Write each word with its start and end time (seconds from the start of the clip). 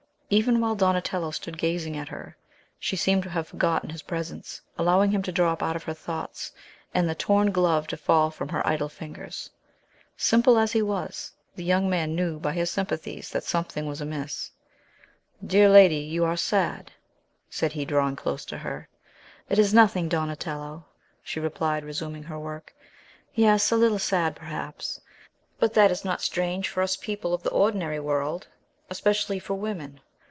Even 0.33 0.61
while 0.61 0.75
Donatello 0.75 1.31
stood 1.31 1.57
gazing 1.57 1.97
at 1.97 2.07
her, 2.07 2.37
she 2.79 2.95
seemed 2.95 3.21
to 3.23 3.29
have 3.29 3.49
forgotten 3.49 3.89
his 3.89 4.01
presence, 4.03 4.61
allowing 4.77 5.11
him 5.11 5.21
to 5.23 5.31
drop 5.33 5.61
out 5.61 5.75
of 5.75 5.83
her 5.83 5.93
thoughts, 5.93 6.53
and 6.93 7.09
the 7.09 7.13
torn 7.15 7.51
glove 7.51 7.85
to 7.87 7.97
fall 7.97 8.31
from 8.31 8.47
her 8.47 8.65
idle 8.65 8.87
fingers. 8.87 9.49
Simple 10.15 10.57
as 10.57 10.71
he 10.71 10.81
was, 10.81 11.33
the 11.57 11.65
young 11.65 11.89
man 11.89 12.15
knew 12.15 12.39
by 12.39 12.53
his 12.53 12.71
sympathies 12.71 13.29
that 13.31 13.43
something 13.43 13.85
was 13.85 13.99
amiss. 13.99 14.51
"Dear 15.45 15.67
lady, 15.67 15.97
you 15.97 16.23
are 16.23 16.37
sad," 16.37 16.91
said 17.49 17.73
he, 17.73 17.83
drawing 17.83 18.15
close 18.15 18.45
to 18.45 18.59
her. 18.59 18.87
"It 19.49 19.59
is 19.59 19.73
nothing, 19.73 20.07
Donatello," 20.07 20.85
she 21.21 21.41
replied, 21.41 21.83
resuming 21.83 22.23
her 22.23 22.39
work; 22.39 22.73
"yes; 23.35 23.69
a 23.69 23.75
little 23.75 23.99
sad, 23.99 24.37
perhaps; 24.37 25.01
but 25.59 25.73
that 25.73 25.91
is 25.91 26.05
not 26.05 26.21
strange 26.21 26.69
for 26.69 26.81
us 26.81 26.95
people 26.95 27.33
of 27.33 27.43
the 27.43 27.51
ordinary 27.51 27.99
world, 27.99 28.47
especially 28.89 29.37
for 29.37 29.55
women. 29.55 29.99